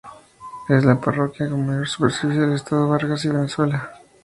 [0.67, 3.93] Es la parroquia con mayor superficie del estado Vargas y Venezuela.